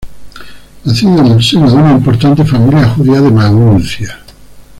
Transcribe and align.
Nacido 0.83 1.19
en 1.19 1.27
el 1.27 1.43
seno 1.43 1.69
de 1.69 1.75
una 1.77 1.91
importante 1.91 2.43
familia 2.43 2.89
judía 2.89 3.21
de 3.21 3.29
Maguncia. 3.29 4.17